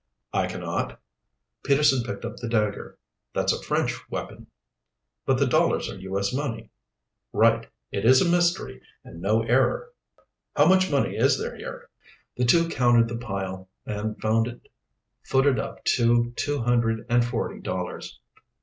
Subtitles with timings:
[0.33, 0.99] "I cannot."
[1.63, 2.97] Peterson picked up the dagger.
[3.35, 4.47] "That's a French weapon."
[5.27, 6.17] "But the dollars are U.
[6.17, 6.33] S.
[6.33, 6.71] money."
[7.31, 7.69] "Right.
[7.91, 9.89] It is a mystery and no error.
[10.55, 11.87] How much money is there here?"
[12.35, 14.69] The two counted the pile and found it
[15.23, 18.19] footed up to two hundred and forty dollars.